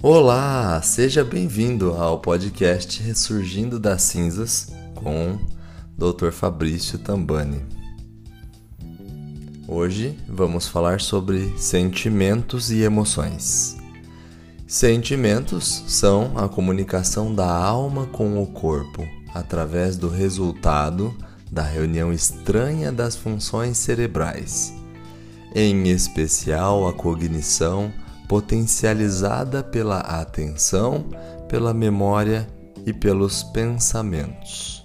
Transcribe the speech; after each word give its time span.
Olá, 0.00 0.80
seja 0.80 1.24
bem-vindo 1.24 1.90
ao 1.90 2.20
podcast 2.20 3.02
Ressurgindo 3.02 3.80
das 3.80 4.02
Cinzas 4.02 4.68
com 4.94 5.36
Dr. 5.96 6.30
Fabrício 6.30 7.00
Tambani. 7.00 7.66
Hoje 9.66 10.16
vamos 10.28 10.68
falar 10.68 11.00
sobre 11.00 11.52
sentimentos 11.58 12.70
e 12.70 12.82
emoções. 12.82 13.76
Sentimentos 14.68 15.82
são 15.88 16.38
a 16.38 16.48
comunicação 16.48 17.34
da 17.34 17.52
alma 17.52 18.06
com 18.06 18.40
o 18.40 18.46
corpo 18.46 19.04
através 19.34 19.96
do 19.96 20.08
resultado 20.08 21.12
da 21.50 21.64
reunião 21.64 22.12
estranha 22.12 22.92
das 22.92 23.16
funções 23.16 23.76
cerebrais, 23.76 24.72
em 25.52 25.88
especial 25.88 26.86
a 26.86 26.92
cognição 26.92 27.92
potencializada 28.28 29.62
pela 29.62 30.00
atenção, 30.00 31.06
pela 31.48 31.72
memória 31.72 32.46
e 32.84 32.92
pelos 32.92 33.42
pensamentos. 33.42 34.84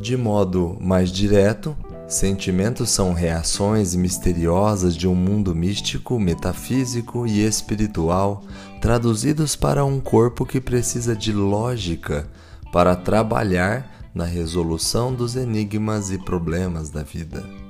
De 0.00 0.16
modo 0.16 0.76
mais 0.80 1.10
direto, 1.10 1.76
sentimentos 2.06 2.90
são 2.90 3.12
reações 3.12 3.94
misteriosas 3.94 4.96
de 4.96 5.08
um 5.08 5.14
mundo 5.14 5.54
místico, 5.54 6.18
metafísico 6.18 7.26
e 7.26 7.44
espiritual 7.44 8.42
traduzidos 8.80 9.56
para 9.56 9.84
um 9.84 9.98
corpo 9.98 10.44
que 10.44 10.60
precisa 10.60 11.16
de 11.16 11.32
lógica 11.32 12.28
para 12.72 12.94
trabalhar 12.94 14.10
na 14.14 14.24
resolução 14.24 15.12
dos 15.12 15.34
enigmas 15.34 16.10
e 16.10 16.18
problemas 16.18 16.90
da 16.90 17.02
vida. 17.02 17.65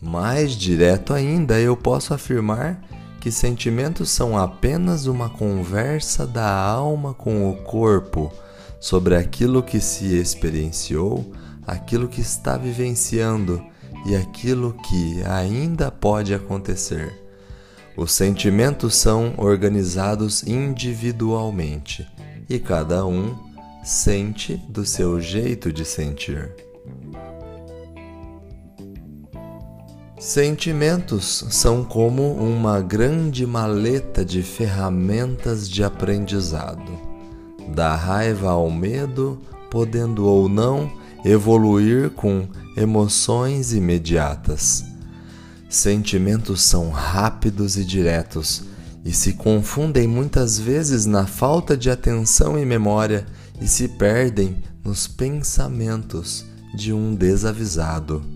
Mais 0.00 0.52
direto 0.52 1.12
ainda, 1.12 1.58
eu 1.58 1.76
posso 1.76 2.12
afirmar 2.12 2.80
que 3.20 3.30
sentimentos 3.30 4.10
são 4.10 4.38
apenas 4.38 5.06
uma 5.06 5.28
conversa 5.28 6.26
da 6.26 6.48
alma 6.48 7.12
com 7.14 7.50
o 7.50 7.56
corpo 7.56 8.32
sobre 8.78 9.16
aquilo 9.16 9.62
que 9.62 9.80
se 9.80 10.16
experienciou, 10.16 11.32
aquilo 11.66 12.06
que 12.06 12.20
está 12.20 12.56
vivenciando 12.56 13.64
e 14.04 14.14
aquilo 14.14 14.74
que 14.74 15.22
ainda 15.24 15.90
pode 15.90 16.32
acontecer. 16.32 17.26
Os 17.96 18.12
sentimentos 18.12 18.94
são 18.94 19.34
organizados 19.38 20.42
individualmente 20.42 22.06
e 22.48 22.58
cada 22.58 23.04
um 23.06 23.34
sente 23.82 24.56
do 24.68 24.84
seu 24.84 25.20
jeito 25.20 25.72
de 25.72 25.84
sentir. 25.84 26.54
Sentimentos 30.18 31.44
são 31.50 31.84
como 31.84 32.32
uma 32.32 32.80
grande 32.80 33.46
maleta 33.46 34.24
de 34.24 34.42
ferramentas 34.42 35.68
de 35.68 35.84
aprendizado. 35.84 36.90
Da 37.74 37.94
raiva 37.94 38.50
ao 38.50 38.70
medo, 38.70 39.38
podendo 39.70 40.24
ou 40.24 40.48
não 40.48 40.90
evoluir 41.22 42.08
com 42.10 42.48
emoções 42.74 43.74
imediatas. 43.74 44.86
Sentimentos 45.68 46.62
são 46.62 46.88
rápidos 46.88 47.76
e 47.76 47.84
diretos 47.84 48.62
e 49.04 49.12
se 49.12 49.34
confundem 49.34 50.08
muitas 50.08 50.58
vezes 50.58 51.04
na 51.04 51.26
falta 51.26 51.76
de 51.76 51.90
atenção 51.90 52.58
e 52.58 52.64
memória 52.64 53.26
e 53.60 53.68
se 53.68 53.86
perdem 53.86 54.62
nos 54.82 55.06
pensamentos 55.06 56.42
de 56.74 56.90
um 56.90 57.14
desavisado. 57.14 58.35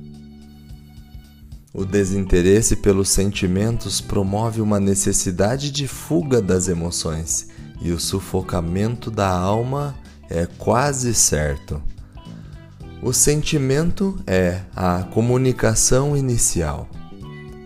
O 1.73 1.85
desinteresse 1.85 2.75
pelos 2.75 3.11
sentimentos 3.11 4.01
promove 4.01 4.61
uma 4.61 4.81
necessidade 4.81 5.71
de 5.71 5.87
fuga 5.87 6.43
das 6.43 6.67
emoções 6.67 7.49
e 7.81 7.93
o 7.93 8.01
sufocamento 8.01 9.09
da 9.09 9.31
alma 9.31 9.95
é 10.29 10.47
quase 10.59 11.15
certo. 11.15 11.81
O 13.01 13.13
sentimento 13.13 14.19
é 14.27 14.63
a 14.75 15.05
comunicação 15.05 16.17
inicial 16.17 16.89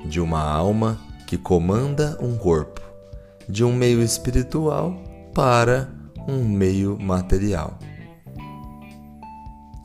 de 0.05 0.21
uma 0.21 0.43
alma 0.43 1.01
que 1.27 1.39
comanda 1.39 2.19
um 2.21 2.37
corpo, 2.37 2.83
de 3.49 3.65
um 3.65 3.75
meio 3.75 4.03
espiritual 4.03 5.03
para 5.33 5.89
um 6.29 6.45
meio 6.45 6.99
material. 7.01 7.79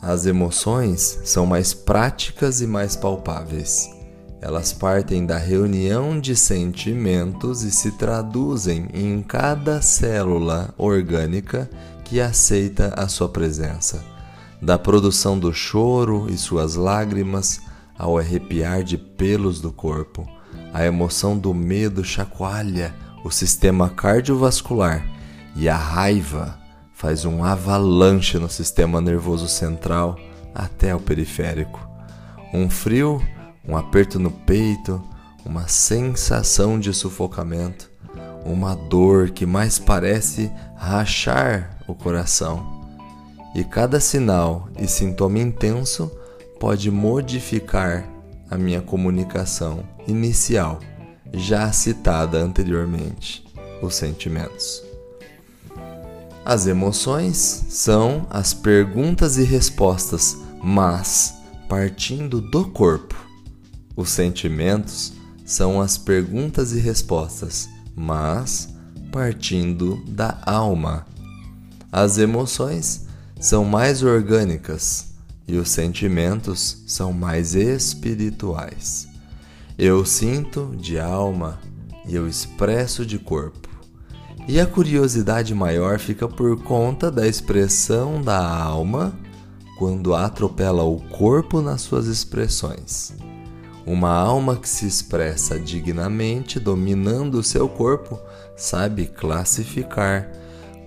As 0.02 0.26
emoções 0.26 1.20
são 1.24 1.46
mais 1.46 1.74
práticas 1.74 2.60
e 2.60 2.68
mais 2.68 2.98
palpáveis 2.98 3.99
elas 4.42 4.72
partem 4.72 5.26
da 5.26 5.38
reunião 5.38 6.20
de 6.20 6.36
sentimentos 6.36 7.64
e 7.64 7.72
se 7.72 7.92
traduzem 7.92 8.88
em 8.94 9.22
cada 9.22 9.82
célula 9.82 10.74
orgânica 10.78 11.70
que 12.06 12.22
aceita 12.22 12.94
a 12.96 13.08
sua 13.08 13.30
presença. 13.30 14.04
Da 14.62 14.78
produção 14.78 15.38
do 15.38 15.54
choro 15.54 16.28
e 16.30 16.38
suas 16.38 16.76
lágrimas 16.76 17.62
ao 17.98 18.18
arrepiar 18.18 18.84
de 18.84 18.98
pelos 18.98 19.60
do 19.60 19.72
corpo, 19.72 20.26
a 20.74 20.86
emoção 20.86 21.38
do 21.38 21.54
medo 21.54 22.04
chacoalha 22.04 22.96
o 23.24 23.30
sistema 23.30 23.90
cardiovascular 23.90 25.06
e 25.56 25.68
a 25.68 25.76
raiva 25.76 26.58
faz 26.94 27.26
um 27.26 27.44
avalanche 27.44 28.38
no 28.38 28.50
sistema 28.50 29.02
nervoso 29.02 29.48
central 29.48 30.18
até 30.54 30.96
o 30.96 31.00
periférico. 31.00 31.88
Um 32.54 32.70
frio 32.70 33.22
um 33.70 33.78
aperto 33.78 34.18
no 34.18 34.32
peito, 34.32 35.00
uma 35.46 35.68
sensação 35.68 36.80
de 36.80 36.92
sufocamento, 36.92 37.90
uma 38.44 38.76
dor 38.76 39.30
que 39.30 39.46
mais 39.46 39.78
parece 39.78 40.52
rachar 40.76 41.78
o 41.88 41.94
coração. 41.94 42.80
E 43.54 43.64
cada 43.64 44.00
sinal 44.00 44.68
e 44.80 44.88
sintoma 44.88 45.38
intenso 45.38 46.12
pode 46.60 46.90
modificar 46.90 48.10
a 48.50 48.58
minha 48.58 48.82
comunicação 48.82 49.84
inicial, 50.08 50.80
já 51.32 51.72
citada 51.72 52.40
anteriormente, 52.40 53.46
os 53.84 53.94
sentimentos. 53.94 54.84
As 56.44 56.66
emoções 56.66 57.66
são 57.70 58.26
as 58.32 58.52
perguntas 58.52 59.38
e 59.38 59.44
respostas, 59.44 60.36
mas 60.64 61.36
partindo 61.68 62.42
do 62.42 62.68
corpo 62.72 63.29
os 64.00 64.12
sentimentos 64.12 65.12
são 65.44 65.82
as 65.82 65.98
perguntas 65.98 66.72
e 66.72 66.80
respostas, 66.80 67.68
mas 67.94 68.74
partindo 69.12 70.02
da 70.08 70.42
alma. 70.46 71.06
As 71.92 72.18
emoções 72.18 73.08
são 73.42 73.66
mais 73.66 74.02
orgânicas 74.02 75.08
e 75.46 75.58
os 75.58 75.70
sentimentos 75.70 76.82
são 76.88 77.12
mais 77.12 77.56
espirituais. 77.56 79.06
Eu 79.78 80.06
sinto 80.06 80.74
de 80.80 80.98
alma 80.98 81.60
e 82.08 82.16
eu 82.16 82.26
expresso 82.26 83.06
de 83.06 83.20
corpo. 83.20 83.68
E 84.48 84.62
a 84.62 84.66
curiosidade 84.66 85.54
maior 85.54 86.00
fica 86.00 86.26
por 86.26 86.64
conta 86.64 87.12
da 87.12 87.28
expressão 87.28 88.22
da 88.22 88.48
alma 88.48 89.14
quando 89.78 90.16
atropela 90.16 90.84
o 90.84 91.02
corpo 91.10 91.60
nas 91.60 91.82
suas 91.82 92.08
expressões. 92.08 93.14
Uma 93.86 94.12
alma 94.12 94.56
que 94.56 94.68
se 94.68 94.86
expressa 94.86 95.60
dignamente, 95.60 96.60
dominando 96.60 97.36
o 97.36 97.44
seu 97.44 97.68
corpo, 97.68 98.20
sabe 98.56 99.08
classificar, 99.08 100.30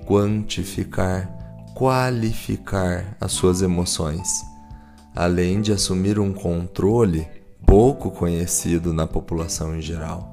quantificar, 0.06 1.28
qualificar 1.74 3.16
as 3.20 3.32
suas 3.32 3.62
emoções, 3.62 4.42
além 5.16 5.60
de 5.60 5.72
assumir 5.72 6.18
um 6.18 6.32
controle 6.32 7.26
pouco 7.66 8.10
conhecido 8.10 8.92
na 8.92 9.06
população 9.06 9.76
em 9.76 9.80
geral. 9.80 10.32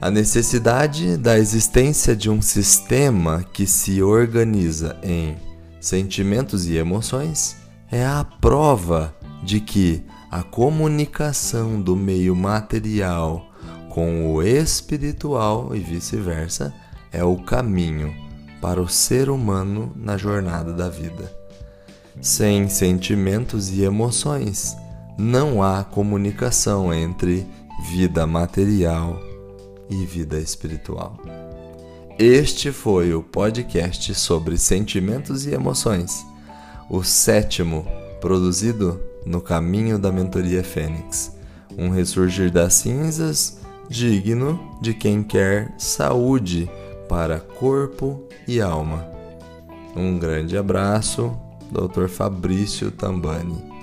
A 0.00 0.10
necessidade 0.10 1.18
da 1.18 1.38
existência 1.38 2.16
de 2.16 2.30
um 2.30 2.40
sistema 2.40 3.44
que 3.52 3.66
se 3.66 4.02
organiza 4.02 4.96
em 5.02 5.36
sentimentos 5.78 6.66
e 6.66 6.76
emoções 6.76 7.56
é 7.92 8.06
a 8.06 8.24
prova 8.24 9.14
de 9.42 9.60
que 9.60 10.02
a 10.30 10.44
comunicação 10.44 11.80
do 11.80 11.96
meio 11.96 12.36
material 12.36 13.50
com 13.88 14.32
o 14.32 14.40
espiritual 14.40 15.74
e 15.74 15.80
vice-versa 15.80 16.72
é 17.10 17.24
o 17.24 17.36
caminho 17.36 18.14
para 18.60 18.80
o 18.80 18.88
ser 18.88 19.28
humano 19.28 19.92
na 19.96 20.16
jornada 20.16 20.72
da 20.72 20.88
vida. 20.88 21.34
Sem 22.20 22.68
sentimentos 22.68 23.70
e 23.70 23.82
emoções, 23.82 24.76
não 25.18 25.62
há 25.62 25.82
comunicação 25.82 26.94
entre 26.94 27.44
vida 27.90 28.24
material 28.24 29.20
e 29.88 30.06
vida 30.06 30.38
espiritual. 30.38 31.18
Este 32.16 32.70
foi 32.70 33.14
o 33.14 33.22
podcast 33.22 34.14
sobre 34.14 34.56
sentimentos 34.58 35.44
e 35.44 35.54
emoções, 35.54 36.24
o 36.88 37.02
sétimo 37.02 37.84
produzido 38.20 39.09
no 39.24 39.40
caminho 39.40 39.98
da 39.98 40.10
mentoria 40.10 40.62
Fênix, 40.62 41.36
um 41.76 41.90
ressurgir 41.90 42.50
das 42.50 42.74
cinzas 42.74 43.60
digno 43.88 44.78
de 44.80 44.94
quem 44.94 45.22
quer 45.22 45.74
saúde 45.76 46.70
para 47.08 47.40
corpo 47.40 48.22
e 48.46 48.60
alma. 48.60 49.04
Um 49.96 50.18
grande 50.18 50.56
abraço, 50.56 51.36
Dr. 51.70 52.06
Fabrício 52.06 52.90
Tambani. 52.92 53.79